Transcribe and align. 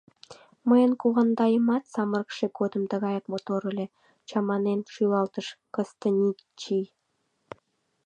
—Мыйын 0.69 0.91
кувандаемат 1.01 1.83
самырыкше 1.93 2.45
годым 2.57 2.83
тыгаяк 2.91 3.25
мотор 3.31 3.61
ыле,— 3.71 3.85
чаманен 4.27 4.79
шӱлалтыш 4.93 5.47
Кыстынчий. 5.73 6.85